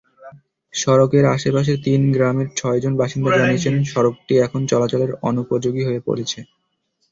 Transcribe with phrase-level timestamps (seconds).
[0.73, 6.39] সড়কের আশপাশের তিন গ্রামের ছয়জন বাসিন্দা জানিয়েছেন, সড়কটি এখন চলাচলের অনুপযোগী হয়ে পড়েছে।